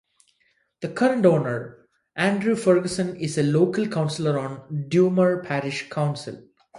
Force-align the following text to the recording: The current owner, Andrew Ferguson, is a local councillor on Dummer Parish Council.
The 0.79 0.89
current 0.89 1.27
owner, 1.27 1.87
Andrew 2.15 2.55
Ferguson, 2.55 3.15
is 3.17 3.37
a 3.37 3.43
local 3.43 3.87
councillor 3.87 4.39
on 4.39 4.87
Dummer 4.89 5.43
Parish 5.43 5.91
Council. 5.91 6.43